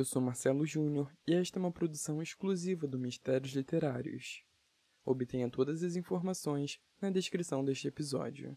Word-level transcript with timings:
Eu 0.00 0.04
sou 0.06 0.22
Marcelo 0.22 0.64
Júnior 0.64 1.12
e 1.26 1.34
esta 1.34 1.58
é 1.58 1.60
uma 1.60 1.70
produção 1.70 2.22
exclusiva 2.22 2.86
do 2.86 2.98
Mistérios 2.98 3.52
Literários. 3.52 4.42
Obtenha 5.04 5.50
todas 5.50 5.82
as 5.82 5.94
informações 5.94 6.80
na 7.02 7.10
descrição 7.10 7.62
deste 7.62 7.86
episódio. 7.86 8.56